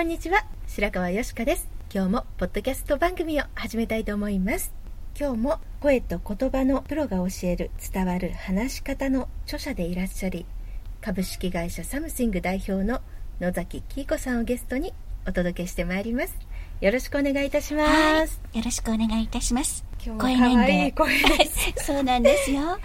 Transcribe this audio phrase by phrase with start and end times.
[0.00, 0.46] こんにちは。
[0.66, 1.68] 白川よしかです。
[1.92, 4.72] 今日もポッドキャスト番組を始めたいと思います。
[5.14, 10.46] 今日も声と言葉のプロが教える伝わる話し方の著者でいらっしゃり、
[11.02, 13.02] 株式会社サムシング代表の
[13.40, 14.94] 野崎紀子さんをゲストに
[15.28, 16.34] お届けしてまいります。
[16.80, 17.90] よろしくお願いいたします。
[17.92, 19.84] はい、よろしくお願いいたします。
[20.02, 20.20] 今日
[20.92, 21.72] 声です。
[21.84, 22.78] そうなんですよ。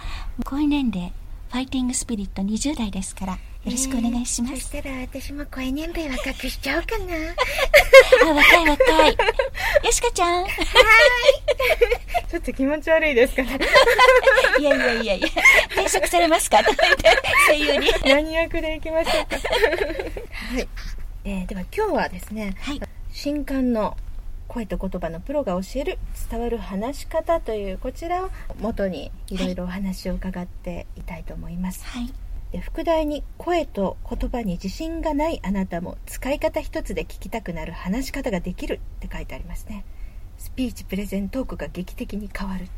[0.44, 1.14] 声年齢、
[1.48, 4.60] ファイティングスピリット20代ですから、よろしくお願いします。
[4.60, 7.14] そしたら私も声年齢若くしちゃおうかな。
[8.30, 9.10] あ、若い若い。
[9.10, 10.46] よしかちゃん。
[10.46, 13.58] ちょっと気持ち悪いですかね。
[14.60, 15.28] いやいやいやいや、
[15.72, 16.58] 転職されますか？
[16.62, 17.10] とか言って、
[17.48, 17.88] 声優に。
[18.04, 19.36] 何役でいきましょうか。
[20.54, 20.68] はい。
[21.24, 22.80] えー、では今日はですね、はい。
[23.10, 23.96] 新刊の
[24.46, 25.98] 声と言葉のプロが教える
[26.30, 32.12] 伝わる話し方というこちらを元にいろいろお話を伺っていたいと思います、はい。
[32.52, 39.84] で副題に「声と言葉に自信がないあなたも使い方一つで聞きたくなる話し方ができる」って書いてありますね。
[40.38, 42.68] スピーチプレゼントークが劇的に変わる、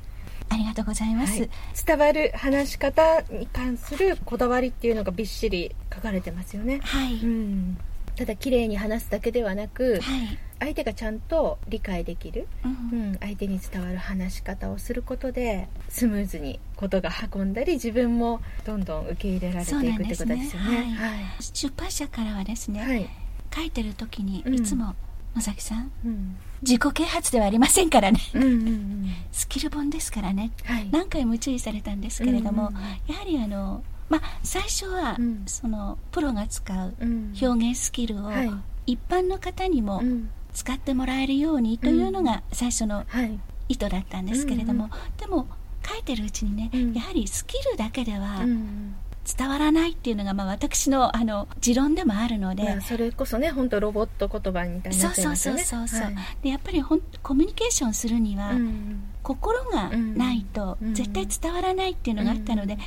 [0.48, 1.41] ありがとうございます。
[1.41, 1.50] はい。
[1.87, 6.81] 伝わる話し方に関するこだわりっていうのがびっしり書かれてますよね。
[6.82, 7.15] はい。
[7.15, 7.78] うん
[8.18, 10.38] ただ綺麗に話すだけではなくはい。
[10.60, 12.68] 相手がちゃんと理解できる、う。
[12.68, 20.96] うんん、相手に伝わる話し方をすることでスムーズにことが運んだり自分もどんどん受け入れられていくってことですよね。
[20.98, 23.08] はい出版社からはですね、はい、
[23.54, 24.96] 書いてる時にうんいつも、
[25.36, 28.18] 野崎さん、うん、自己啓発ではありませんからね。
[28.34, 30.50] うんうんうんスキル本ですからね。
[30.64, 35.42] はい何回も注意されたんですけれども、うんうんうんやはりあの、まあ、最初は、うん。
[35.46, 37.34] そのプロが使ううん。
[37.41, 38.50] 表現スキルをはい。
[38.86, 40.30] 一般の方にもうん。
[40.54, 43.38] 使ってもらえるようにというのが最初のはい。
[43.68, 45.47] 意図だったんですけれども、うんでも
[45.86, 46.92] 書いてるうちにね、うん。
[46.94, 48.94] やはりスキルだけではうん
[49.36, 56.14] 伝わらないっていうのが、まあ、私のあの持論でもあるので、まあ、それこそね本当ロボット言葉みたいになそうそうそうそうそう、はい。
[56.42, 62.80] でやっぱりほんコミュニケーションするには、うん心がないとうん絶対伝わらないっていうのがあったので、うん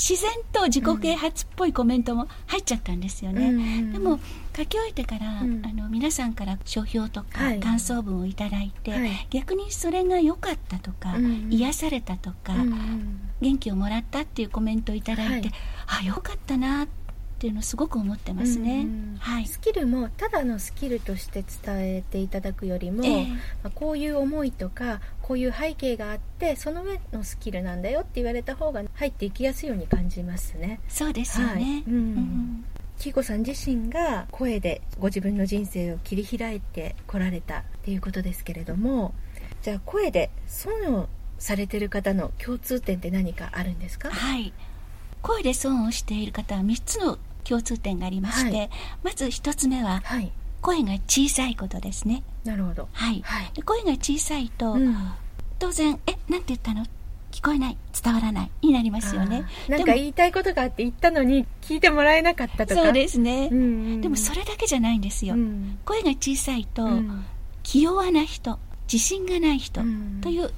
[0.00, 4.18] 自然と自己啓発っぽいコメントも入っちゃったんですよね、うんでも
[4.56, 5.62] 書き終えてから、うん。
[5.64, 9.26] あの皆さんから書評とかはい感想文をいただいて、はい。
[9.30, 12.54] 逆にそれが良かったとか、うん癒されたとか、
[13.40, 15.50] 元気をもらったっていうコメントをいただいて、
[15.86, 16.04] はい。
[16.04, 16.99] あ良かったなって
[17.46, 19.46] いうのをすごく思ってますね、うんはい。
[19.46, 23.26] スキルもただのスキルとして伝えていただくよりも、ええ。
[23.26, 30.80] まあこういう思いとかこういう背景があってその上のスキルなんだよって言われた方が入っていきやすいように感じますね。
[30.88, 31.62] そうですよね、はい。
[31.62, 31.94] うん。
[31.94, 32.64] うん
[32.98, 39.14] キーコさん自身が声でご自分の人生を切り開いてこられたっていうことですけれども
[39.62, 41.08] じゃあ声で損を
[41.38, 44.10] されてる方の共通点って何かあるんですか？
[44.10, 44.52] はい。
[45.22, 48.70] 声で損をしている方は3つの共通点がありまして、はい。
[49.02, 50.32] まず1つ目ははい。
[50.60, 52.22] 声が小さいことですね。
[52.44, 52.88] なるほど。
[52.92, 53.22] はい、
[53.64, 54.94] 声が小さいと、うん。
[55.58, 56.84] 当然「えなんて言ったの？
[57.30, 57.76] 聞こえない。
[58.02, 59.44] 伝わらない」になりますよね。
[59.68, 62.82] なんか言いたいことがあって言ったのに聞いてもらえなかったとか？
[62.82, 64.00] そうですね、うんうんうん。
[64.00, 65.78] でもそれだけじゃないんですよ、うん。
[65.84, 67.24] 声が小さいと、うん。
[67.62, 68.58] 気弱な人
[68.92, 70.20] 自信がない人うん。
[70.20, 70.50] という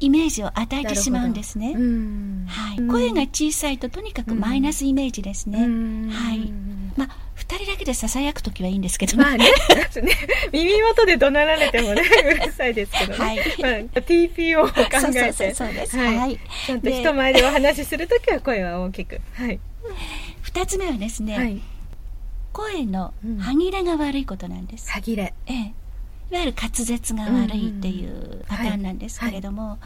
[0.00, 2.46] イメージを与えてしまうんですね、うん。
[2.48, 2.78] はい。
[2.78, 6.10] うん声が小さいととにかくマイナスイメージですね、うん。
[6.10, 6.52] はい。
[6.96, 9.38] まあ2人だけでささやく時はいいんですけど、まあね。
[9.38, 10.12] ね。
[10.52, 12.02] 耳元で怒鳴られてもね
[12.42, 13.36] うるさいですけどね、はい。
[13.36, 15.54] まあ、TPO を考えて。
[15.54, 15.96] そうです。
[15.96, 16.16] はい。
[16.16, 16.38] はい。
[16.66, 19.20] ちゃんとで人前でお話しするときは声は大きく。
[19.34, 19.58] はい、
[20.44, 21.60] 2つ目はですね、はい、
[22.52, 23.38] 声のうん。
[23.38, 25.34] 歯切れが悪いことなんです、歯切れ。
[25.46, 25.72] ええ、
[26.30, 29.78] いわゆる滑舌が悪いっていうパターンなんですけれども、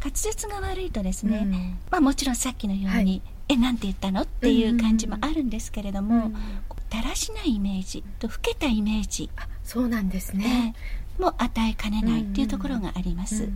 [0.00, 1.78] 滑舌が悪いとですね、うん。
[1.90, 3.22] まあ、もちろんさっきのように、はい。
[3.48, 6.36] えなんて言ったのっていう感じもあるんですけれども、うん
[6.90, 13.48] だらしないイメージと老けたイメージ、あそうなんですね、えーも与えかねないっていうところがあります、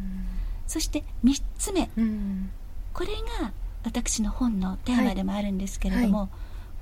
[0.67, 1.91] そして3つ目。
[1.99, 2.05] うん。
[2.05, 2.51] うん
[2.95, 3.09] これ
[3.43, 3.53] が
[3.85, 6.29] 私の本のテーマでもあるんですけれども、は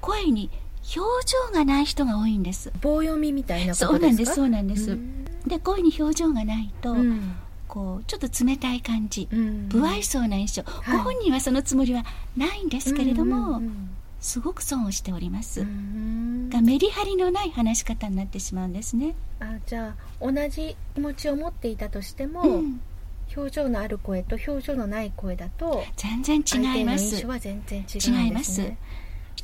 [0.01, 0.49] 声に
[0.97, 2.71] 表情がない人が多いんです。
[2.81, 5.25] 棒読みみたいなそうなんですかそうなんです、うん。
[5.47, 7.37] で声に表情がないと、うん。
[7.67, 9.69] こうちょっと冷たい感じ、うん。
[9.71, 10.65] 不愛想な印象、い。
[10.93, 12.05] ご本人はそのつもりは
[12.37, 13.91] ないんですけれども、うん
[14.21, 16.49] すごく損をしております、うん。
[16.49, 22.81] がメリハリのない話し方になってしまうんですね、あじゃあ同じ気持ちを持っていたとしても、うん。
[23.37, 27.05] 表情のある声と表情のない声だと全然違います。
[27.05, 28.63] 印象は全然違うんです、ね、違います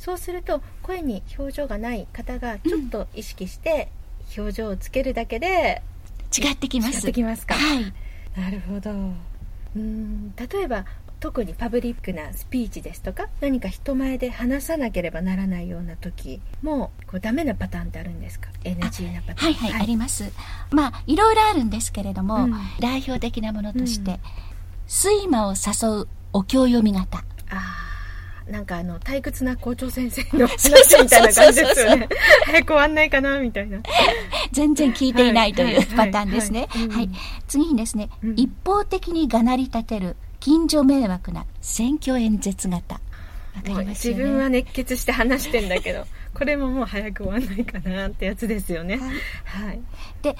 [0.01, 3.89] そうすると声に表情がない方がちょっと意識して
[4.35, 5.83] 表情をつけるだけで
[6.35, 7.93] 違ってきま違っすてきますか、はい。
[8.35, 8.89] なるほど。
[9.75, 10.85] うん例えば
[11.19, 19.53] 特にパブリックなスピーチですとか何か人前で話さなければならないような時もこうダメなパターンってあるんですか？NG なパターン。
[19.53, 20.31] はいはい、あります。
[20.71, 22.53] まあいろいろあるんですけれども、うん。
[22.79, 24.19] 代表的なものとして、うん。
[24.89, 27.19] 睡魔を誘うお経読み方。
[27.51, 27.90] あー
[28.49, 32.09] なんかあの退屈な校長先生の 話みたいな感じですよね
[32.45, 33.79] 早く終わんないかなみたいな
[34.51, 36.67] 全然聞いていないというはいパターンですね。
[36.71, 37.09] はい。
[37.47, 42.95] 次にですね、うん一方的にがなり立てる近所迷惑な選挙演説型。
[42.95, 42.99] わ
[43.61, 44.23] かりますよね。
[44.23, 48.97] 自分は熱血して話してんだけど これももう早く終わんないかなってやつですよね
[49.43, 49.81] はいはい、
[50.21, 50.35] で、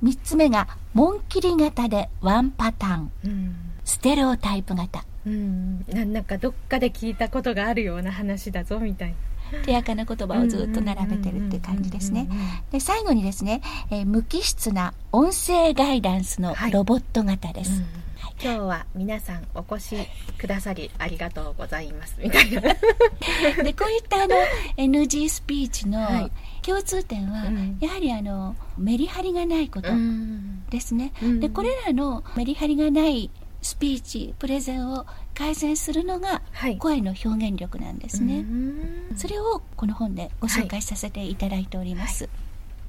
[0.00, 3.12] 三つ目が、紋切り型でワンパターン。
[3.24, 3.56] うん
[3.86, 5.04] ステレオタイプ型。
[5.26, 9.16] うん、ななんかどっかで聞いたことがあるような話だぞみたいな。
[9.64, 12.28] 手垢な言葉をずっと並べてるって感じですね。
[12.72, 16.72] で、最後にですね、えー無機質な音声ガイダンスのはい。
[16.72, 17.72] ロボット型です。
[17.72, 22.60] うんはい今日は皆さんお越しくださりありがとうございますみたいな。
[23.62, 24.34] でこういったあの
[24.76, 26.30] NG スピーチのはい。
[26.62, 27.78] 共通点は、うん。
[27.80, 30.64] やはりあのメリハリがないことうん。
[30.68, 31.40] ですね、うん。
[31.40, 33.30] でこれらのメリハリがない
[33.66, 36.78] スピーチプレゼンを改善するのがはい。
[36.78, 39.16] 声の表現力なんですね、うん。
[39.16, 42.28] それをこの本でご紹介させていただいております。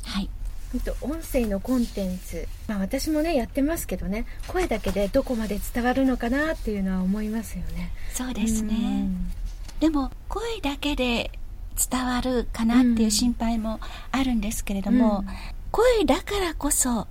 [0.03, 0.29] はい、
[0.71, 4.27] ほんと音声のコンテンツ、まあ、私もねやってますけどね。
[4.47, 7.91] 声だけでどこまで伝わるのかなっていうのは思いますよね。
[8.13, 9.31] そうですね、うん。
[9.80, 11.31] でも声だけで
[11.89, 13.80] 伝わるかなっていう心配も
[14.12, 15.27] あるんですけれども、うん。
[15.71, 17.07] 声だからこそ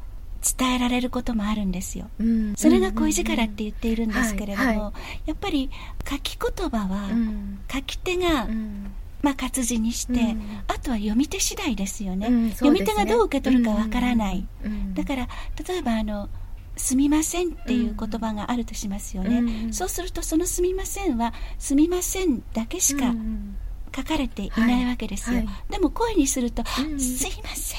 [0.58, 2.08] 伝えられることもあるんですよ。
[2.20, 2.54] うん。
[2.56, 4.78] それが恋力って言っているんですけれども、はい。
[4.78, 4.92] は
[5.26, 5.70] やっぱり
[6.08, 7.58] 書き言葉はうん。
[7.72, 8.92] 書き手が、うん。
[9.22, 10.60] まあ、活字にして、うん。
[10.68, 12.52] あとは読み手次第ですよね,、うんね。
[12.52, 14.94] 読み手がどう受け取るかわからない、うん。
[14.94, 15.28] だから
[15.66, 16.28] 例えばあの
[16.76, 23.56] 「すみません」っていう言葉があるとしますよね、うんそうするとその「すみません」は「すみません」だけしかうん
[23.94, 25.46] 書かれていないわけですよ、はい。
[25.46, 27.00] はでも声にすると「うん。
[27.00, 27.76] すいませ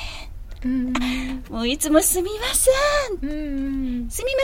[0.67, 0.89] うん。
[0.89, 3.29] んもういつもすみません。
[3.29, 4.41] うんすみま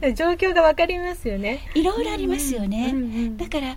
[0.00, 0.14] せん。
[0.14, 1.60] 状況がわかりますよね。
[1.74, 3.76] いろいろありますよね、うんうんだから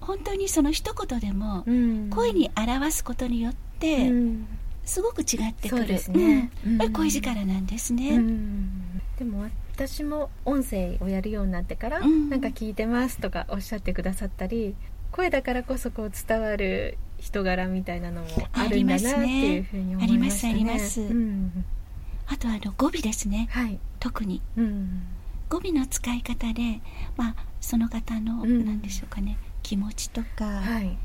[0.00, 2.10] 本当にその一言でもうん。
[2.10, 4.46] 声に表すことによってうん。
[4.84, 6.50] すごく違ってくる、そうですね。
[6.66, 6.78] うん。
[6.78, 9.00] これうん声力なんですね、うん。
[9.18, 12.28] でも私も音声をやるようになってから、うん。
[12.28, 14.74] なんか聞いてますとかおっしゃってくださったり
[15.12, 20.52] 声だからこそこう伝わる人柄みたいなのもあるんだなっていうふうに思いましたね。
[20.54, 21.00] ありますねあります。
[21.00, 21.64] うん。
[22.26, 23.48] あとはあの語尾ですね。
[23.50, 24.40] はい、特に。
[24.56, 25.02] うん。
[25.48, 26.80] 語尾の使い方で、
[27.16, 28.64] まあ、その方のうん。
[28.64, 29.36] 何でしょうかね。
[29.62, 30.96] 気持ちとか、はい。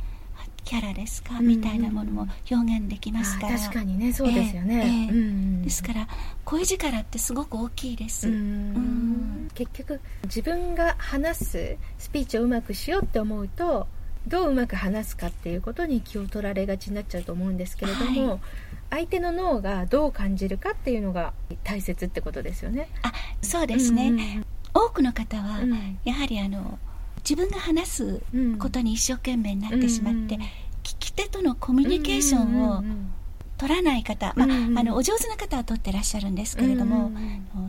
[0.63, 1.47] キャラですか、うん。
[1.47, 3.55] みたいなものも表現できますから。
[3.55, 4.11] あ確かにね。
[4.13, 5.61] そうですよね、ええうん。
[5.61, 6.07] ですから
[6.43, 8.35] 声力ってすごく大きいです、うん。
[8.35, 8.37] う
[8.79, 9.47] ん。
[9.53, 13.87] 結局自分が話すスピーチをうまくしようって思うと
[14.27, 18.39] どううまく話すかっていうことに気を取られがちになっちゃうと思うんですけれども、はい。
[18.89, 22.87] 相手の脳がどう感じるかっていうのが大切ってことですよね。
[23.01, 24.45] あそうですね、うん
[24.77, 25.99] 多くの方は、うん。
[26.03, 26.77] やはりあの
[27.17, 30.41] 自分が話すうんことに一生懸命になってしまって、うん
[30.85, 32.83] 聞き手とのコミュニケーションを
[33.57, 37.11] 取らない方、うんうんまあ、あのお上手な方は取ってらっしゃるんですけれども、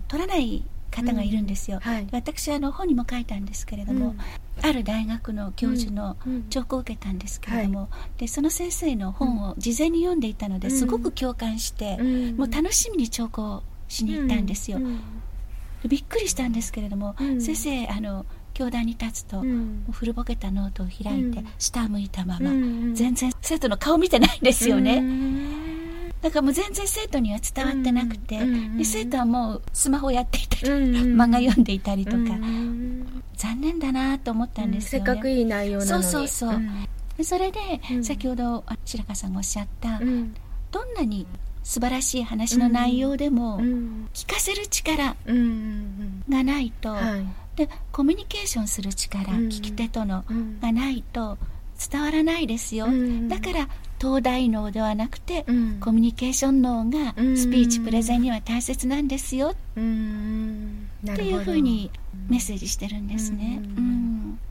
[0.07, 0.63] 取らない
[0.97, 1.93] 方がいるんですよ、うん。
[1.93, 2.07] はい。
[2.11, 4.19] 私あの本にも書いたんですけれども、うん。
[4.63, 6.17] ある大学の教授の
[6.49, 7.89] 聴講を受けたんですけれども、
[8.19, 10.75] でその先生の本を事前に読んでいたので、うん。
[10.75, 12.37] すごく共感して、うん。
[12.37, 15.01] もう楽しみに聴講しに行ったんですよ、うん。
[15.89, 17.41] びっくりしたんですけれども、うん。
[17.41, 18.25] 先生あの
[18.55, 19.85] 教壇に立つと、うん。
[19.93, 21.47] 古ぼけたノートを開いて、うん。
[21.59, 22.95] 下向いたまま、うん。
[22.95, 25.66] 全然生徒の顔見てないんですよね、うん
[26.27, 35.07] だからもう全然生徒には伝わってなくて、うんうんで生徒はもうスマホやっていたり、うん漫画読んでいたりとか、うん残念だなと思ったんですよね。
[35.07, 36.03] せっかくいい内容なのに。
[36.03, 36.61] そうそうそう。
[37.17, 37.61] でそれで、
[37.93, 38.05] うん。
[38.05, 40.35] 先ほどあ白川さんがおっしゃった、うん。
[40.73, 41.29] どんなに
[41.63, 44.09] 素晴らしい話の内容でも、うん。
[44.13, 47.25] 聞かせる力うんうんがないと、はい。
[47.55, 49.39] でコミュニケーションする力、うん。
[49.47, 50.59] 聞き手とのうん。
[50.59, 51.39] がないと
[51.91, 53.29] 伝わらないですよ、うん。
[53.29, 53.69] だから
[54.01, 55.81] 東大脳ではなくて、うん。
[55.81, 57.37] コミュニケーション脳がうん。
[57.37, 59.51] スピーチプレゼンには大切なんですよ。
[59.51, 59.81] って
[61.23, 61.91] いうふうに
[62.29, 63.61] メッセージしてるんですね。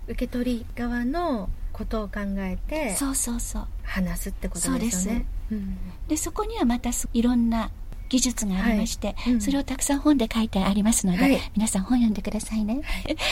[0.07, 3.67] 受け取り側のことを考えてそうそうそう。
[3.83, 5.25] 話すってことですよね。
[5.49, 5.59] そう
[6.07, 7.69] でそこにはまたすいろんな
[8.07, 9.33] 技術がありまして、はい。
[9.33, 9.41] うん。
[9.41, 11.51] それをたくさん本で書いてありますので、はい。
[11.55, 12.81] 皆さん本読んでくださいね。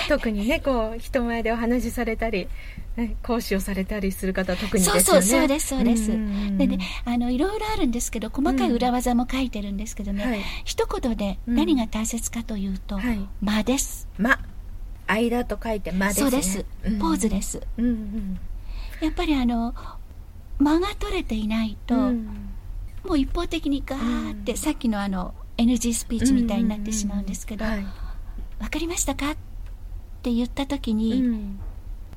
[0.10, 2.48] 特にねこう人前でお話しされたり、
[2.98, 5.02] ね講師をされたりする方は特にですよね。
[5.02, 6.12] そうそうそうですそうです。
[6.12, 10.42] んうんうんでねあのいろいろあるんですけど細かい裏技も書いてるんですけどね、はい。
[10.66, 13.28] 一言で何が大切かというと、はい。
[13.42, 14.08] 間です。
[14.18, 14.40] 間。
[15.08, 16.32] 間と書いて間ですね。
[16.32, 17.00] そうです、ん。
[17.00, 17.62] ポーズです。
[17.78, 18.40] うんうん。
[19.02, 19.74] やっぱりあの
[20.60, 22.50] 間が取れていないと、うん。
[23.04, 24.58] もう一方的にガーって、うん。
[24.58, 27.86] さっきのあの NG スピーチみたいになってしまうんですけど、はい
[28.60, 29.32] 分かりましたか？
[29.32, 29.36] っ
[30.22, 31.60] て言った時に、うん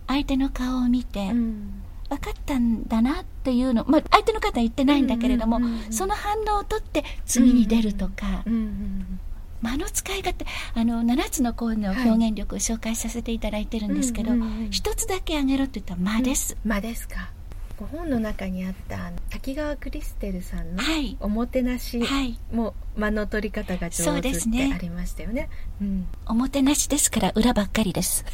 [0.07, 1.83] 相手の顔を見て、うん。
[2.09, 5.93] 分かったんだなっていうの、まあ、相手の方は言ってないんだけれども、うんうんうんうん。
[5.93, 9.21] その反応をとって次に出るとか、うんうん
[9.63, 10.45] 間の使い方
[10.75, 17.31] あの7つの声の表現力を紹介させていただいてるんですけど、うんうんうん一つだけあげろって言ったら間です、間ですか
[17.79, 21.17] ご本の中にあった滝川クリステルさんのはい。
[21.21, 22.39] おもてなしはい。
[22.51, 25.51] も間の取り方が上手ってありましたよね。
[25.83, 26.07] うん。
[26.27, 28.25] おもてなしですから裏ばっかりです。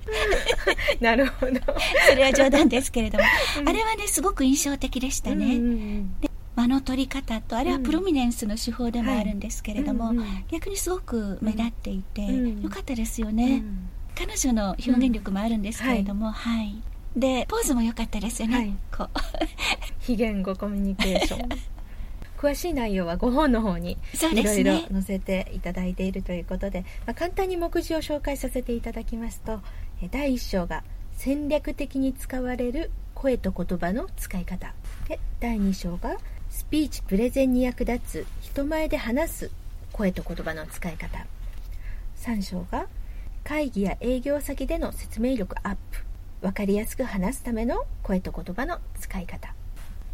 [1.00, 1.52] なるほど。
[2.10, 3.24] それは冗談ですけれども、
[3.64, 6.14] あれはねすごく印象的でしたね、うんうん
[6.56, 10.44] 間の取り方とあれはプロミネンスの手法でもあるんですけれども、うんうんうん。
[10.50, 12.60] 逆にすごく目立っていて、うん。
[12.60, 13.88] よかったですようね、ん。
[14.14, 16.82] 彼女の表現力もあるんですけれども、はい
[17.16, 18.76] でポーズも良かったですよね、はい。
[18.96, 19.08] こう。
[20.00, 21.48] 非言語コミュニケーション。
[22.38, 23.98] 詳しい内容はご本の方に
[24.32, 29.60] いろいろ載せていただいているということで、まあ、簡単に目次を紹介させていただきますと
[30.02, 34.72] え第1章が戦略的に使われる声と言葉の使い方。
[35.06, 36.16] で第2章が
[36.48, 39.50] スピーチプレゼンに役立つ人前で話す
[39.92, 41.26] 声と言葉の使い方。
[42.16, 42.86] 3章が
[43.44, 46.09] 会議や営業先での説明力アップ
[46.40, 49.54] 分かりやすく話すための声と言葉の使い方。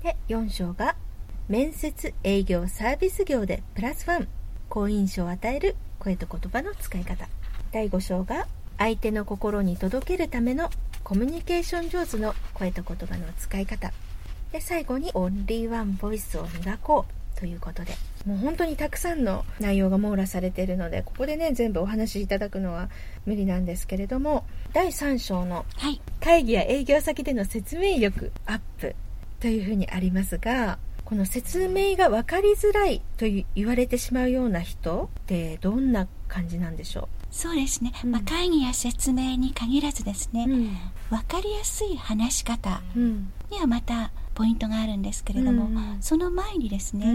[0.03, 0.97] で4章が
[1.49, 4.29] 面接営業サービス業でプラスワン。
[4.69, 7.29] 好印象を与える声と言葉の使い方。
[7.73, 10.71] 第5章が相手の心に届けるための
[11.05, 13.93] コミュニケーション上手の声と言葉の使い方。
[14.51, 17.07] で最後にオンリーワンボイスを磨こ
[17.37, 17.95] うということで。
[18.27, 22.91] もう本当にたくさんの内容が網羅されているのでここでね全部お話しいただくのは
[23.25, 26.01] 無理なんですけれども第3章のはい。
[26.21, 28.97] 会議や営業先での説明力アップ
[29.41, 38.11] というふうにありますがこの説明が分かりづらいと言われてしまうような人ってどんな感じなんでしょそうですね、うん。
[38.11, 43.33] まあ、会議や説明に限らずですね、う、分かりやすい話し方うん。
[43.51, 45.77] にはまたポイントがあるんですけれども、うん。
[45.77, 47.07] うんその前にですね、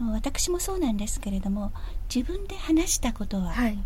[0.00, 0.12] うん。
[0.12, 1.72] 私もそうなんですけれども
[2.14, 3.78] 自分で話したことははい、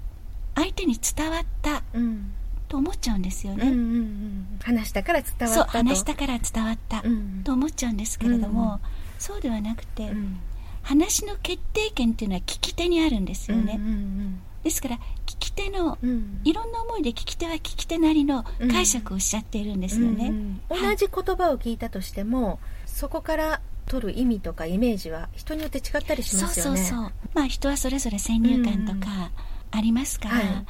[0.57, 2.33] 相手に伝わったうん。
[2.69, 7.43] と思っちゃうんですようんうんうね、ん、話したから伝わったそうと話したから伝わった、うん。
[7.45, 10.39] と思っちゃうんですけれども、うんそうではなくて、うん。
[10.83, 16.11] 話の決定権っていうのは聞き手にあるんですよね、うんですから聞き手のうん。
[16.11, 20.85] うんいろんな思いで聞き手は聞き手なりの解釈をしちゃっているんですよね、うんうん。
[20.85, 20.97] はい。
[20.97, 26.81] 同じ言葉を聞いたとしてもそこから取る意味とかイメージは人によって違ったりしそうますよね。
[26.83, 29.31] そうそうまあ人はそれぞれ先入観とか
[29.71, 30.67] ありますから、はい。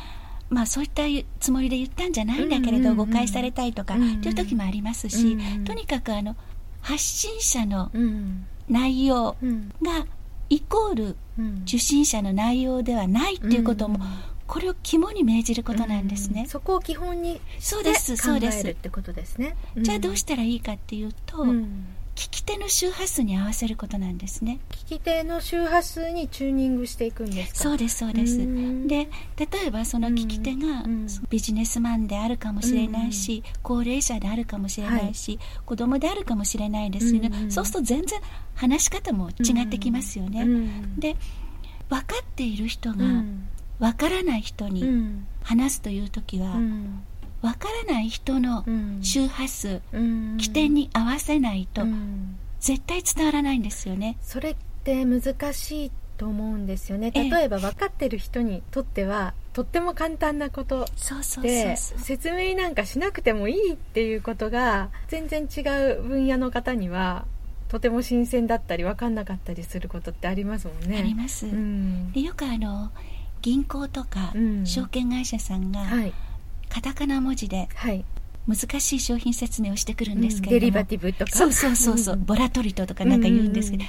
[0.51, 1.03] まあそういった
[1.41, 4.15] つもりで言ったんじゃないんだけれど、誤解されたりとか、うんうん。
[4.15, 6.37] っていう時もありますし、とにかくあの
[6.81, 8.47] 発信者のうん。
[8.69, 9.73] 内容うん。
[9.83, 10.07] が
[10.53, 11.63] イコールうん。
[11.63, 14.03] 受信者の内容ではないっていうことも、うん。
[14.47, 16.47] これを肝に銘じることなんですね、うん。
[16.47, 18.61] そこを基本にそうですして考そうです。
[18.61, 19.57] えるってことですね。
[19.79, 21.87] じゃあどうししたらいいかっていうと、うん
[22.23, 24.61] 聞き手の周波数に合わせることなんですね。
[24.71, 27.61] 聞き手の周波数にチューニングしていくんですか？
[27.65, 28.87] そうですそうです、うん。
[28.87, 31.09] で例えばその聞き手がうん。
[31.31, 38.21] ビジネスマンであるかもしれないし、高齢者であるかもしれないし、子供であるかもしれないですよね、そうすると全然
[38.55, 41.01] 話し方も違ってきますよね、うん。
[41.01, 41.17] で
[41.89, 43.49] 分かっている人がうん。
[43.81, 45.27] 分からない人うにん。
[45.43, 46.55] 話すという時は、
[47.43, 49.01] うん分からない人のうん。
[49.03, 50.37] 周波数、うん。
[50.39, 52.37] 起点に合わせないとうん。
[52.61, 54.17] 絶対伝わらないんですよね。
[54.23, 57.11] それって難しいと思うんですよね。
[57.15, 57.31] ええ。
[57.31, 60.87] 例えば分かってる人にとってはとっても簡単なこと
[61.43, 65.61] で説明なんかしなくてもいいっていうことが全然違
[65.99, 67.27] う分野の方には
[67.69, 70.99] とても新鮮だったり分かんなかったりすることってありますもんね。
[70.99, 72.13] あります、うん。
[72.13, 72.93] でよくあの
[73.43, 74.65] 銀行とかうん。
[74.65, 76.13] 証券会社さんがはい
[76.73, 78.05] カタカナ文字ではい、
[78.49, 81.33] 難しい商品説明をしてくるんですけデリれども、バティブとか？
[81.33, 82.25] そうそうそうそう、ん。
[82.25, 83.89] ボラトリトとかなんか言うんですけど、うん。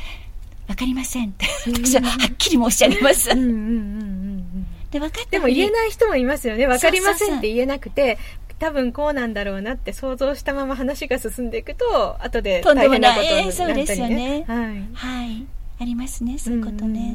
[0.70, 1.46] わかりませんって。
[1.68, 4.68] うん私ははっきり申し上げます、うんうんうんうんうん。
[4.92, 6.68] で分かったでも言えいない人もいますよね。
[6.68, 8.18] 分かりませんって言えなくて
[8.60, 14.44] 多分こうなんだろうなって想像したまま話が進んでいくと後で大変なことになったりええそうですよね。
[14.46, 14.84] はい。
[14.94, 15.46] はい
[15.84, 17.14] ありますねそういうことね、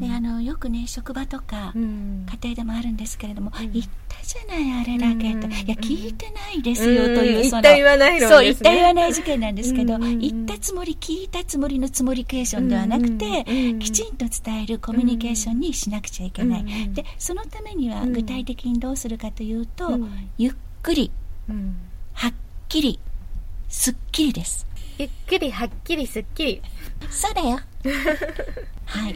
[0.00, 2.26] であのよくね職場とか、うん。
[2.42, 3.72] 家庭でもあるんですけれども、うん。
[3.72, 20.28] 言ったじゃないあれだけと、うんいや聞いてないですよという、うんその言った言わない論そう言った言わない事件なんですけど、うん言ったつもり聞いたつもりのつもりケーションではなくて、うんきちんと伝えるコミュニケーションにしなくちゃいけない、うんでそのためにはうん具体的にどうするかというと、うん。
[20.38, 21.10] ゆっくり
[21.48, 21.76] うん
[22.14, 22.32] はっ
[22.68, 22.98] きり
[23.68, 24.66] すっきりです
[24.98, 26.62] ゆっくりはっきりすっきり。
[27.08, 27.60] そうだよ。
[28.84, 29.14] はい。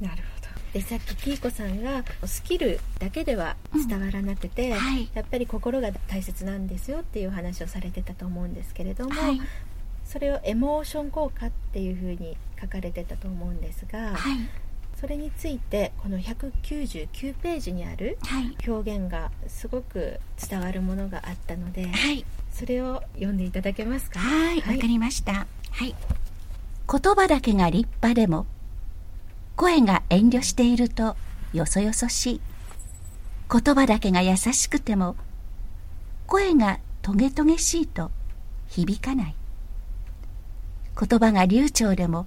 [0.00, 0.48] なるほど。
[0.72, 3.56] でさっきキーコさんがスキルだけでは
[3.88, 5.10] 伝わらなくて、はい。
[5.14, 9.40] やっぱり心が大切なんですよっていう話をされてたと思うんですけれども、はい。
[10.04, 14.48] それをエモーション効果っていうふうに書かれてたと思うんですが、はい。
[15.00, 18.56] それについてこの199ページにあるはい。
[18.68, 24.18] 表現がすごく伝わるものがあったのではいそれを読んでいただけますか？
[24.18, 25.46] はい、わかりました。
[25.70, 25.94] はい。
[26.90, 28.46] 言葉だけが立派でも、
[29.56, 31.16] 声が遠慮していると
[31.52, 32.40] よそよそしい。
[33.50, 35.16] 言葉だけが優しくても、
[36.26, 38.10] 声がトゲトゲしいと
[38.68, 39.34] 響かない。
[41.00, 42.26] 言葉が流暢でも、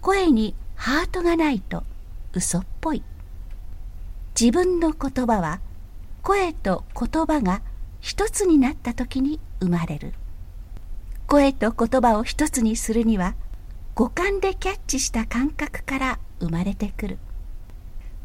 [0.00, 1.84] 声にハートがないと
[2.32, 3.02] 嘘っぽい。
[4.38, 5.60] 自分の言葉は、
[6.22, 7.62] 声と言葉が
[8.06, 10.14] 一つになった時に生まれる。
[11.26, 13.34] 声と言葉を一つにするには
[13.96, 17.18] 五感でキャッチした感覚から生まれてくる。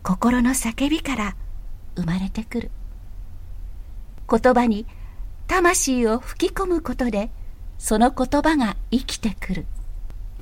[0.04, 1.36] 心の叫びから
[1.96, 2.72] 生まれてくる。
[4.30, 4.86] 言葉に
[5.48, 7.32] 魂を吹き込むことで
[7.80, 9.66] その言葉が生きてくる。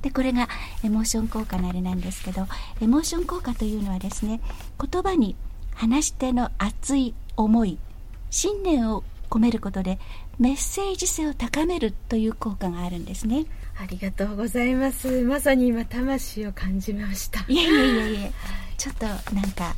[0.02, 0.49] でこれが
[0.84, 2.45] エモーション効果のあれなんですけど
[2.82, 4.41] エモーション効果というのはですね
[4.78, 5.38] 言葉に
[5.75, 7.78] 話し手の熱い思い
[8.30, 9.99] 信念を込めることで
[10.39, 13.45] メッセージ性を高めるという効果があるんですね。
[13.81, 15.21] ありがとうございます。
[15.23, 17.45] まさに今魂を感じました。
[17.47, 18.31] いやいやいやいや
[18.77, 19.75] ちょっとなんか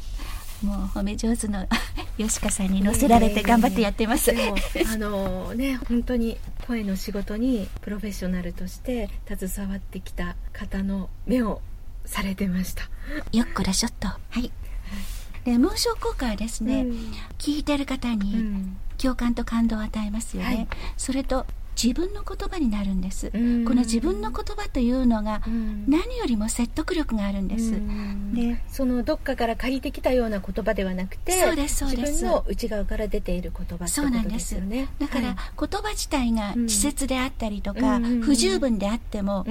[0.64, 1.68] もう褒め上手の
[2.18, 4.34] 吉川さんに乗せられて頑張ってやってます。
[4.34, 4.56] でも
[4.92, 6.38] あのね本当に
[6.68, 11.62] 声の仕事にプロフェッショナルとして携わってきた方の目を
[12.06, 12.84] されてました。
[13.32, 14.08] よっこらしょっと。
[14.08, 14.52] はい。
[15.46, 17.14] でエモーション効果はですね、うん。
[17.40, 20.68] 聞いてる方うにん共感と感動を与えますよね、はい。
[20.98, 21.46] それと
[21.82, 23.66] 自分の言葉になるんです、うん。
[23.66, 25.86] この自分の言葉というのがうん。
[25.88, 28.34] 何よりも説得力があるんです、うん。
[28.34, 32.12] でそのどっかから借りてきたような言葉ではなくてそうですそうです。
[32.12, 34.50] 自分の内側から出ている言葉そうなんでです。
[34.50, 39.46] すよねだから、はい言葉自体が稚拙であったりとか、不十分であっても、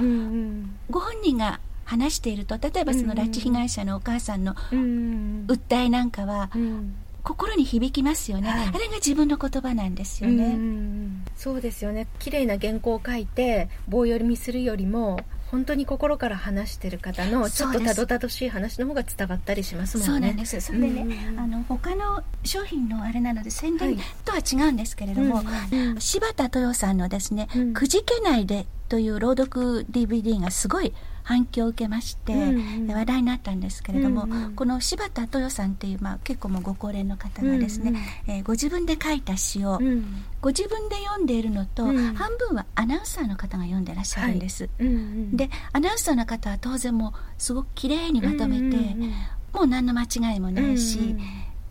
[0.89, 5.45] ご本人が話していると例えばその拉致被害者のお母さんのうん。
[5.47, 8.67] 訴えなんかはうん心に響きますよね、はい。
[8.67, 12.07] あれが自分の言葉なんですよね、んそうですよね。
[12.19, 15.19] 綺麗な原稿を書いて棒読みするよりも
[15.51, 20.11] 本当に心から話してる方のちょっとたどたどしい話の方が伝わったりしますもんね。
[20.11, 20.61] そうなんです。
[20.61, 24.05] それでね、うんあの他の商品のあれなので宣伝はい。
[24.23, 25.99] とは違うんですけれども、うん。
[25.99, 30.91] 柴田豊さんのですねうん「くじけないで」という朗読 DVD がすごい
[31.23, 32.87] 反響を受けまして、うんうん。
[32.87, 34.53] で話題になったんですけれども、うんうん。
[34.53, 38.01] この柴田豊さんっていう、まあ、結構もうご高齢の方がですね、うんうん。
[38.37, 40.25] えーご自分で書いた詩を、うん。
[40.41, 42.15] ご自分で読んでいるのと、うん。
[42.15, 44.67] 半分はアナウンサーの方が読んでらっしゃるんです。
[44.77, 45.37] うんうん。
[45.37, 49.13] でアナウンサーの方は当然もうすごく綺麗にまとめて、うんうん
[49.53, 50.99] もう何の間違いもないし、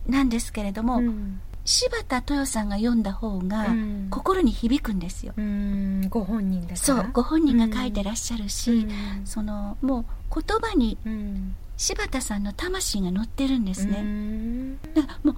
[0.07, 0.11] うん。
[0.11, 4.07] なんですけれども、うん柴田豊さんが読んだ方がうん。
[4.09, 5.33] 心に響くんですよ。
[5.37, 6.07] うん。
[6.09, 6.77] ご本人だから。
[6.77, 9.25] そうご本人が書いてらっしゃるし、うん。
[9.25, 11.55] そのもう言葉にうん。
[11.77, 14.01] 柴田さんの魂が乗ってるんですうね。
[14.01, 14.77] ん。
[14.93, 15.35] だからもう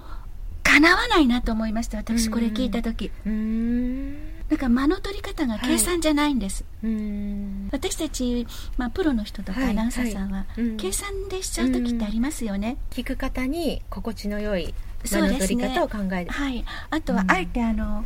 [0.62, 3.10] 叶わないなと思いました私これ聞いた時。
[3.26, 4.12] うん。
[4.50, 6.64] なんか間の取り方が計算じゃないんです。
[6.82, 7.68] うん。
[7.72, 10.76] 私たち、まあ、プロの人とかはいアナウンサーさんは、はいうん。
[10.76, 12.76] 計算でしちゃう時ってありますよね。
[12.90, 15.48] 聞く方に心地の良いそうですね。
[15.48, 16.30] 取り方を考える？
[16.30, 17.30] はい、あとはうん。
[17.30, 18.04] あえてあの、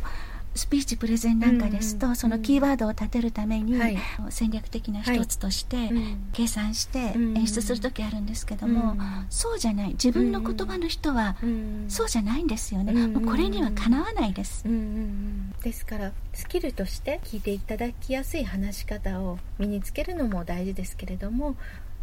[0.55, 2.15] スピーチプレゼンなんかですと、うん。
[2.15, 3.97] そのキーワードを立てるために、はい。
[4.29, 6.29] 戦略的な一つとして、うん。
[6.33, 7.37] 計算してうん。
[7.37, 8.99] 演出する時あるんですけども、うん。
[9.29, 9.89] そうじゃない。
[9.91, 11.85] 自分の言葉の人は、うん。
[11.87, 13.13] そうじゃないんですよね、うん。
[13.13, 14.65] もうこれにはかなわないです、
[15.63, 21.55] ですからスキルとして聞いていただきやすい話し方を身につけるのも大事ですけれども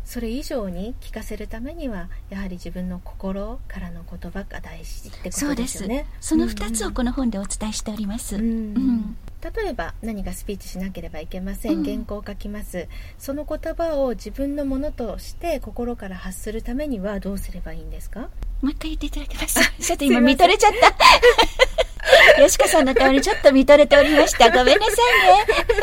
[0.06, 5.78] それ以上に聞かせるためにはやはり自分の心からの言葉が大事ってことでそうです。
[5.78, 6.06] すよね。
[6.20, 8.42] その2つをこの本でお伝えしております、うん。
[8.42, 8.46] う
[8.78, 9.16] ん。
[9.42, 11.84] 例えば何かスピーチしなければいけません、うん。
[11.84, 12.88] 原稿を書きます。
[13.18, 18.20] その言葉を自分のものとして心から発するためにはどうすればいいんですか？
[18.20, 19.60] もう一回言っていただけます？
[19.80, 20.94] ちょっと今見とれちゃった。
[22.46, 24.50] 吉川さんの顔にちょっと見とれておりました。
[24.50, 24.92] ごめんなさ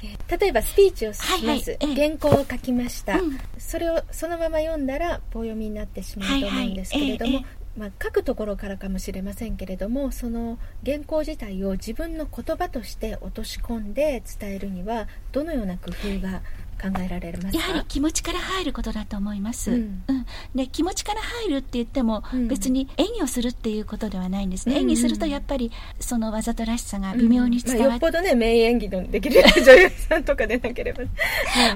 [0.01, 0.02] いね
[0.39, 1.95] 例えばスピーチをします、はいはいええ。
[1.95, 3.37] 原稿を書きました、うん。
[3.57, 16.41] それをそのまま読んだら棒読みになってしまうと思うんですけれども、はいはいまあ、書くところからかもしれませんけれどもその原稿自体を自分の言葉として落とし込んで伝えるにはどのような工夫が
[16.81, 17.67] 考えられますか？
[17.69, 19.81] やはり気持ちから入ることだと思います、ううん。
[19.81, 22.47] んで気持ちから入るって言っても、うん。
[22.47, 24.81] 別に演技をするっていうことではないんですね、うん。
[24.81, 31.03] うん演技するとやっぱりそのわざとらしさが微妙に伝まあ、わって、よっぽどね名演技のできる女優さんとかでなければ、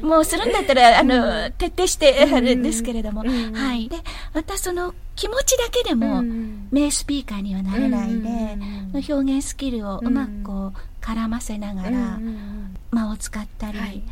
[0.01, 3.53] もうするんだったらあの、うん徹底してうんあれですけれども、うん。
[3.53, 3.89] はい。
[3.89, 3.97] で
[4.33, 6.67] またその気持ちだけでも、うん。
[6.71, 8.57] 名スピーカーにはなれないで、
[9.13, 11.95] 表現スキルをうまくこう絡ませながら、うん。
[11.95, 12.75] うん。
[12.91, 14.03] 間を使ったり、はい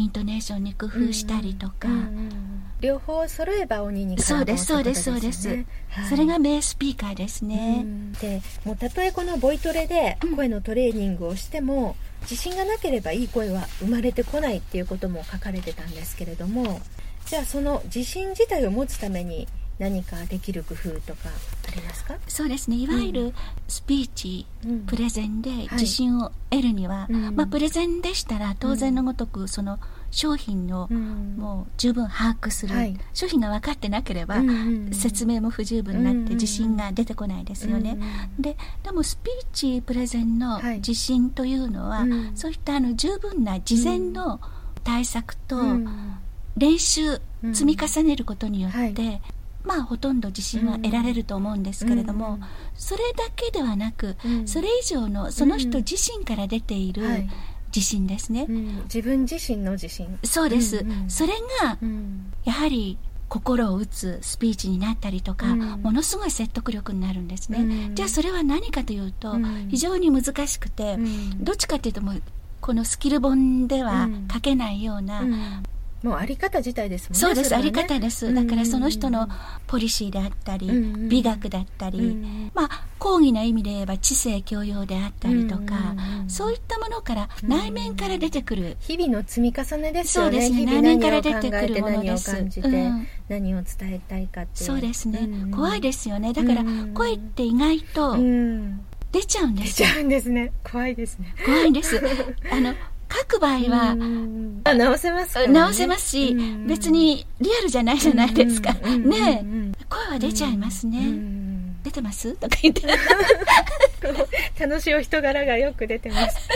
[0.00, 5.64] イントネーションに工夫したりとか、うんうんうん両方揃えば鬼にそうですそうですそうです、
[6.10, 8.12] それが名スピーカーですね、うん。
[8.12, 16.80] でもうたとえこのボイトレで声のトレーニングをしても、自信がなければいい声は生まれてこないっていうことも書かれてたんですけれども
[17.26, 19.46] じゃあその自信自体を持つために
[19.78, 21.28] 何かできる工夫とか
[21.68, 22.76] ありますか、そうですね。
[22.76, 23.34] いわゆる
[23.68, 24.80] スピーチ、うん。
[24.86, 27.36] プレゼンで自信を得るには、うん。
[27.36, 29.78] まあ、プレゼンでしたら当然のごとくその
[30.10, 31.36] 商品をうん。
[31.36, 32.98] もう十分把握する、はい。
[33.12, 34.94] 商品が分かってなければ、うんうんうん。
[34.94, 36.28] 説明も不十分になっうんうんうん。
[36.28, 40.76] て自信が出てこないですよね、うんうんででもスピーチプレゼンのはい。
[40.76, 42.30] 自信というのは、うん。
[42.34, 44.40] そういったあの十分な事前の
[44.84, 46.16] 対策とうん。
[46.56, 47.54] 練習うん。
[47.54, 49.20] 積み重ねることによって、はい
[49.66, 52.40] まあほとんど自信は得られると思うんですけれども、うん。
[52.74, 54.48] それだけではなく、うん。
[54.48, 57.28] それ以上のその人自身から出ているはい。
[57.74, 58.82] 自信ですね、うん。
[58.84, 60.18] 自分自身の自信。
[60.24, 61.10] そうです、うんうん。
[61.10, 62.32] それがうん。
[62.44, 62.96] やはり
[63.28, 65.58] 心を打つスピーチになったりとか、うん。
[65.82, 67.94] ものすごい説得力になるんですね、うん。
[67.94, 69.66] じゃあそれは何かというと、うん。
[69.68, 71.44] 非常に難しくて、うん。
[71.44, 72.22] どっちかというともう
[72.60, 74.28] このスキル本ではうん。
[74.32, 75.62] 書けないような、うん
[76.02, 77.56] もうあり方自体ですもんねそうです、ね。
[77.56, 79.28] あり方です、だからその人の
[79.66, 81.08] ポリシーであったり、うんうん。
[81.08, 86.30] 美学だったり、うんまあ講義な意味で言えば知性教養であったりとか、うんうんうん。
[86.30, 90.30] そういったものから内面から出てくる、日々の積み重ねですよね。
[90.30, 93.08] そうですね内面から出てくるものです何を感じて、うん。
[93.28, 94.66] 何を伝えたいかっていう。
[94.66, 96.32] そうですね、うん怖いですよね。
[96.32, 96.94] だからうん。
[96.94, 98.80] 声って意外とうん。
[99.12, 100.52] 出ちゃうんですよ、出ちゃうんですね。
[100.70, 101.34] 怖いですね。
[101.44, 102.00] 怖いんです。
[102.50, 102.74] あの
[103.10, 104.60] 書く場合は、うん。
[104.64, 105.46] あ直せますね？
[105.48, 106.66] 直せますし、うん。
[106.66, 111.82] 別にリアルじゃないじゃないですか、ね声は出ちゃいますね、うん。
[111.82, 112.32] 出てます？
[112.34, 112.82] とか言って。
[114.58, 116.48] 楽しいお人柄がよく出てます。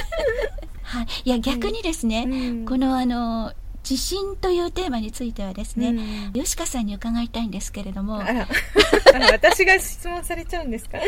[0.83, 2.65] はい、いや逆にですね、うん。
[2.67, 3.53] このあの
[3.89, 5.93] 自信というテーマについてはですね、う
[6.31, 6.33] ん。
[6.33, 8.23] 吉川さんに伺いたいんですけれども。
[9.33, 10.99] 私が質問されちゃうんですか？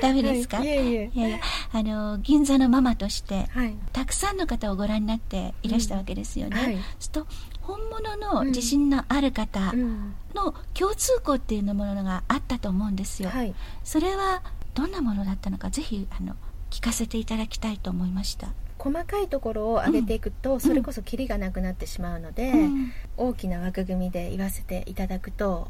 [0.00, 1.10] ダメですか、はいい、えいえ。
[1.14, 1.40] いやいや
[1.72, 3.74] あの銀座のママとしてはい。
[3.92, 6.78] たくさんの方をご覧になっていらしたわけですよね、うんはい。
[7.12, 7.26] と
[7.60, 10.14] 本物の自信のある方うん。
[10.34, 13.54] の共通項っていうものがあったと思うんですよ、はい。
[13.84, 14.42] それは
[14.74, 16.34] どんなものだったのかぜひあの
[16.70, 18.48] 聞かせていただきたいと思いました、
[18.82, 22.92] 細かいところを上げていくと、それこそキリがなくなってしまうので、うん。
[23.16, 25.68] 大きな枠組みで言わせていただくと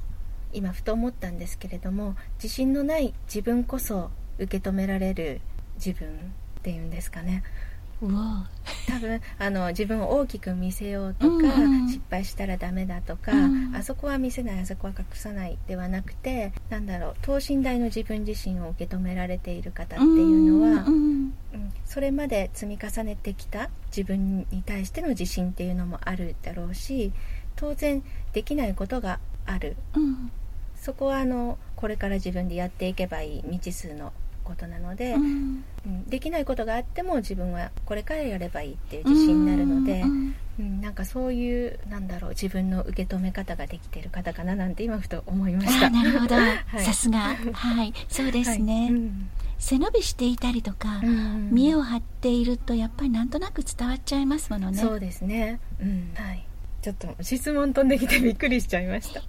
[0.52, 5.40] 今ふと思ったんですけれども自信のない自分こそ受け止められる
[5.74, 6.12] 自分っ
[6.62, 7.42] ていうんですかね
[8.08, 11.88] 多分あの自分を大きく見せようとか、うんうん。
[11.88, 13.76] 失敗したらダメだとか、うん。
[13.76, 20.94] あそこは見せないあそこは隠さないではなくてなんだろう等身大の自分自身を受け止められている方っていうのは、うん。
[20.94, 27.12] うんそれまで積み重ねてきた自分に対しての自信っていうのもあるだろうし
[27.54, 29.76] 当然できないことがある。
[29.94, 30.32] うん。
[30.74, 34.12] そこはあのこれから自分でやっていけばいい未知数の
[34.42, 35.64] ことなので、うん。
[35.86, 40.34] うんできないことがあっても自分はこれからやればいいっていう自信になるので、うん。
[40.60, 45.86] うんなんかそういうなんだろう自分の受け止め方ができている方かななんて今ふと思いました。
[45.86, 46.80] あなるほど、 はい。
[46.80, 47.36] さすが。
[47.52, 47.94] はい。
[48.08, 48.92] そうですね、はい。
[48.92, 49.30] うん。
[49.58, 51.50] 背伸びしていたりとか、うん。
[51.50, 54.78] 見栄を張っているとやっぱりなんとなく伝わっちゃいますものね。
[54.78, 56.12] そうですね、うん。
[56.14, 56.44] はい、
[56.82, 59.22] ちょっと質問飛んできてびっくりしちゃいました。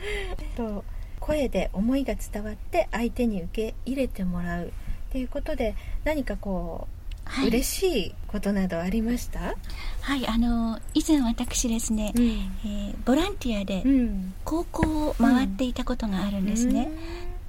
[0.56, 0.84] と
[1.30, 4.70] 声で思いが伝わって相手に受け入れてもらうっ
[5.12, 7.48] ていうことで何かこう、はい。
[7.48, 9.54] 嬉しいことなどありました、
[10.00, 12.20] はいあの以前私ですね、ん。
[12.20, 14.34] えーボランティアでうん。
[14.44, 16.90] 高校を回っていたことがあるんですね、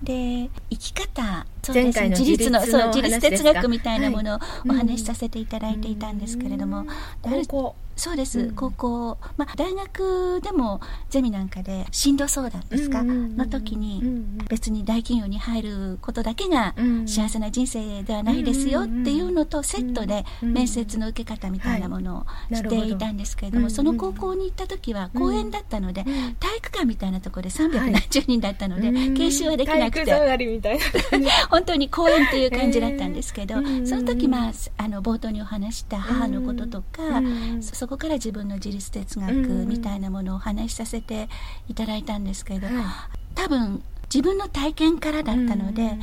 [0.03, 4.69] で生き方前回の自立のそう自立哲学みたいなものをはい。
[4.69, 6.85] お話しさせていただいていたんですけれども、
[7.21, 8.55] 高校そうです、うん。
[8.55, 14.01] 高校、まあ、大学でもゼミなんかで進路相談ですか、うんうんうんの時に、
[14.49, 17.07] 別に大企業に入ることだけがうん。
[17.07, 22.55] 幸せな人生ではないですよっていうのとセットでうん面接の受け方みたいなものをはい。
[22.55, 26.05] していたんですけれども、その高校に行った時は公園だったので、ん。
[26.05, 29.13] 体育館みたいなところで370人だったので、うん。
[29.13, 30.11] 研修はできなくて。
[31.51, 33.85] 本当に公園っていう感じだったんですけど、えー。
[33.85, 41.27] その時、まあ、あの冒頭にお話した母のこととか、うんそそこから自分の自立哲学うんみたいなものをお話しさせて
[41.67, 43.83] いただいたんですけど、は多分
[44.13, 46.01] 自分の体験からだったので、うん。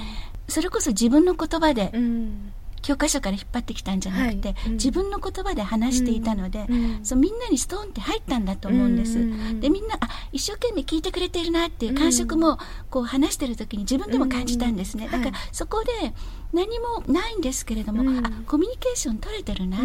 [0.49, 4.57] それこそ自分の言葉でうん教科書から引っ張ってきたんじゃなくて、はい。
[4.67, 4.73] うん。
[4.75, 7.01] 自分の言葉で話していたので、うん。
[7.05, 9.61] そうみんなにストーンって入ったんだと思うんです、うん。
[9.61, 12.59] でみんなあ一生懸命聞いてくれているなっていう感触も
[12.91, 15.11] こう話してる時に自分でも感じたんですね、うん。
[15.11, 15.41] だからはい。
[15.53, 16.15] そこで
[16.53, 18.27] 何もないんですけれども、うん。
[18.27, 19.81] あコミュニケーション取れてるなっ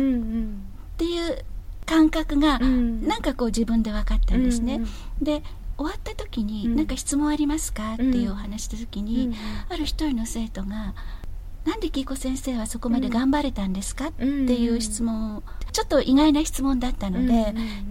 [0.97, 1.45] ていう
[1.85, 3.07] 感覚がうん。
[3.07, 4.87] なんかこう自分で分かったんですね、うん
[5.23, 5.43] で
[5.75, 6.75] 終わった時に「うん。
[6.75, 9.35] なんか質問ありますか?」っていうお話した時に、うん。
[9.69, 10.93] ある一人の生徒が
[11.65, 17.35] 「なんでキイコ先生はそこまで頑張れたんですか?」っていう質問をちょっと意外な質問だったので、うん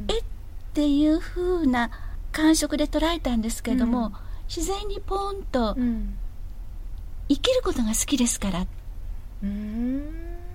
[0.09, 0.19] え？
[0.19, 0.25] っ
[0.75, 1.91] ていう風な
[2.33, 4.13] 感触で捉えたんですけども、うん。
[4.49, 6.15] 自然にポーンとうん。
[7.29, 8.67] 生きることが好きですから。
[9.43, 10.03] うん。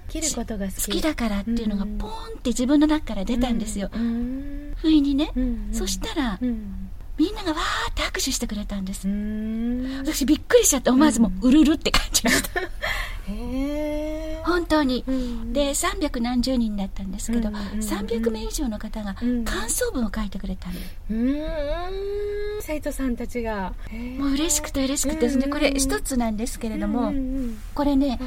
[0.09, 0.85] 切ることが好き。
[0.85, 1.97] 好きだからっていうのがうん。
[1.97, 5.69] ポーンって自分の中から出たんですよ、うん不意にね、うん。
[5.71, 6.86] そしたら、うん
[7.17, 9.97] みんながわーって拍手してくれたんです、うん。
[9.99, 12.61] 私びっくりしちゃって思わずもううるるって感じました、
[14.45, 15.53] 本当に、うん。
[15.53, 19.45] で300何十人だったんですけど、うんうんうん300名以上の方がうん。
[19.45, 21.43] 感想文を書いてくれたんです、うん。
[22.61, 23.73] 生徒さんたちが。
[24.17, 27.13] もう嬉しくて嬉しくて、うんでこれ一つなんですけれども、
[27.73, 28.19] これね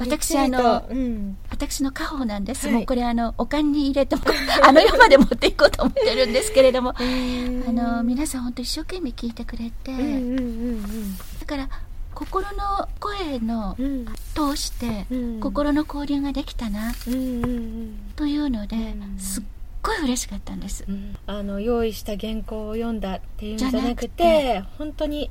[0.00, 1.36] 私あのうん。
[1.50, 2.74] 私の家宝なんです、はい。
[2.76, 4.22] もうこれあのお棺に入れても
[4.62, 10.82] あの世まで持っていこうと思ってるんですけれども、あの皆さん本当一生懸命聞いてくれて、うんうんうん
[11.40, 11.68] だから
[12.14, 13.84] 心の声のうん。
[13.84, 15.40] うん通してうん。
[15.40, 17.98] 心の交流ができたなうんうんうん。
[18.16, 18.80] というので、う
[19.14, 19.18] ん。
[19.18, 19.44] すっ
[19.84, 20.84] ごい嬉しかったんです、
[21.26, 25.30] あの用意した原稿を読んだっていうんじゃなくてて本当に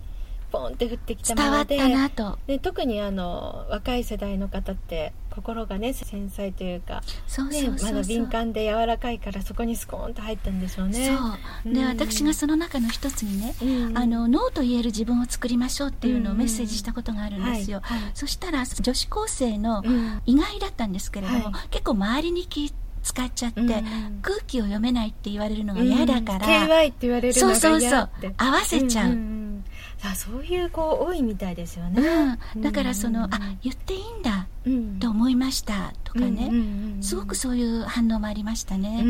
[0.51, 2.37] ポンって降ってきた伝わっままでたなと。
[2.45, 11.17] で特にあの若い世代の方って心がね繊細というか、そうね、まだ敏感で柔らかいからそこにスコーンと入ったんでしょうね。
[11.65, 11.73] そう。
[11.73, 11.87] で、うん。
[11.87, 13.97] 私がその中の一つにね、うん。
[13.97, 18.11] あのノーと言える自分を作りましょうっていうのをメッセージしたことがあるんですよ、はいはい。
[18.13, 20.21] そしたら女子高生のうん。
[20.25, 21.67] 意外だったんですけれども、はい。
[21.71, 23.83] 結構周りに気使っちゃって、うん
[24.21, 29.65] 空気を読めないって言われるのが嫌だから、うん KY って言われるのがそうそうそう合わせちゃう、んんん。
[30.05, 34.52] あそういう子多いみたいですよね、うん、だからその、うんあ言っていいんだうん
[34.99, 36.49] と思いましたとかね、
[37.01, 39.03] すごくそういう反応もありましたね、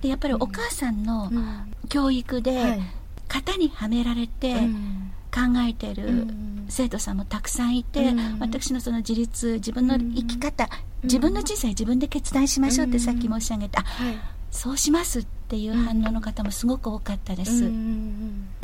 [0.00, 1.30] でやっぱりお母さんの
[1.88, 2.80] 教育で、はい。
[3.26, 5.10] 型にはめられてうん。
[5.34, 8.38] 考えてるうん生徒さんもたくさんいて、うん。
[8.38, 10.68] 私のその自立自分の生き方、
[11.02, 14.14] 自分の人生自分で決断しましょうってさっき申し上げた、あはい。
[14.50, 17.58] そうしますっていう反応の方もすごく多かったです、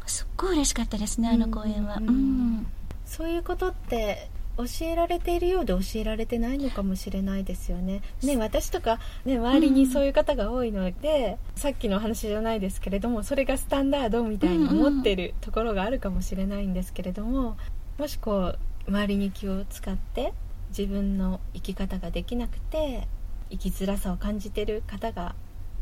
[0.06, 2.66] すっごい嬉しかったですねあの講演は、ううんん。
[3.04, 8.02] そういうことって教えられているようで教えられてないのかもしれないですよね。
[8.22, 17.56] ね私とか、ね、周りにそういう方が多いので、さっきの話じゃないですけれどもそれがスタンダードみたいに思ってるところがあるかもしれないんですけれども
[17.98, 18.58] もしこう
[18.88, 20.32] 周りに気を使って
[20.70, 23.06] 自分の生き方ができなくて
[23.50, 25.34] 生きづらさを感じてる方が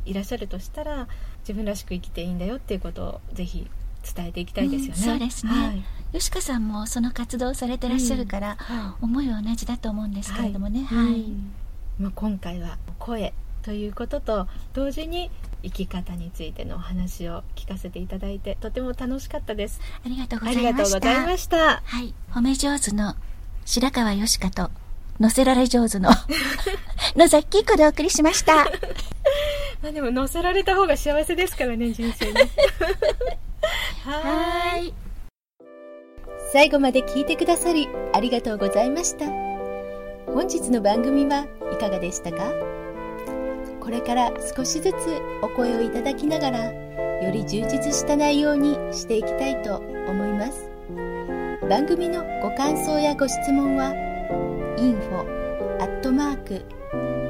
[0.04, 1.09] いらっしゃるとしたら
[1.40, 3.70] 自分らしく生きていいんだよっていうことをぜひ
[4.14, 4.94] 伝えていきたいですよね。
[4.97, 5.53] うんそうですね。
[5.53, 5.85] はい。
[6.12, 9.05] 吉川さんもその活動をされてらっしゃるから、はい。
[9.05, 10.85] 思いは同じだと思うんですけれどもね。
[10.85, 11.53] はい、うん。
[11.99, 15.31] まあ、今回は声ということと同時に
[15.62, 19.81] 生き方についてのお話を聞かせていただいてとても楽しかったです。
[20.05, 21.83] ありがとうごありがとうざいましたございました。
[21.85, 22.14] はい。
[22.31, 23.14] 褒め上手の
[23.64, 24.71] 白川よしかと
[25.21, 26.11] 乗せられ上手の
[27.16, 28.64] 野崎子でお送りしました。
[29.83, 32.35] まあでも乗せられた方が幸せですからね人生に
[34.04, 34.94] はい。
[36.52, 39.26] 最後まで聞いてくださりありがとうございました。
[40.26, 42.52] 本日の番組はいかがでしたか？
[43.81, 44.94] これから少しずつ
[45.42, 50.70] お声をいただきながらより充実した内容にしていきたいと思います。
[51.68, 53.92] 番組のご感想やご質問は
[54.78, 56.64] info アットマーク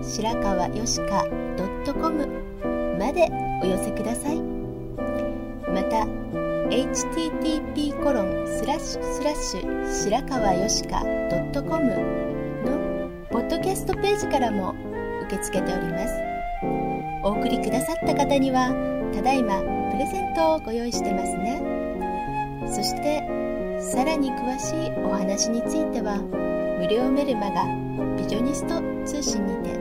[0.03, 1.27] 白川よしか
[1.93, 2.27] .com
[2.99, 3.29] まで
[3.63, 4.58] お寄せください。
[5.75, 6.07] また
[6.71, 11.03] http コロンスラッシュスラッシュ白川よしか
[11.55, 11.85] .com
[12.65, 14.75] のポッドキャストページからも
[15.25, 16.15] 受け付けております。
[17.23, 18.71] お送りくださった方には
[19.15, 21.61] ただいまプレゼントをご用意してますね。
[22.67, 23.23] そして
[23.81, 26.19] さらに詳しいお話については
[26.79, 27.65] 無料メルマガ
[28.17, 29.79] ビジョニスト通信にて。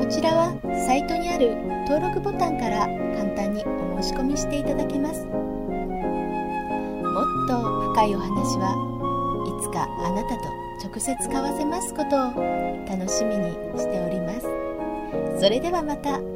[0.00, 0.54] こちらは
[0.86, 1.56] サイトにある
[1.86, 2.86] 登録ボタンから
[3.20, 5.26] 簡単にお申し込みしていただけます。
[5.26, 5.34] も
[7.22, 7.60] っと
[7.92, 8.72] 深いお話は
[9.46, 10.44] いつかあなたと
[10.82, 12.32] 直接交わせますことを
[12.88, 14.46] 楽しみにしております。
[15.38, 16.29] それではまた。